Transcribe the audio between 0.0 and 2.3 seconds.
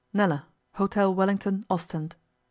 Nella. Hôtel Wellington, Ostend.